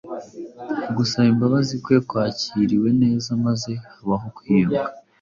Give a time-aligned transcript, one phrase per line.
[0.89, 4.81] Ugusaba imbabazi kwe kwakiriwe neza maze habaho kwiyunga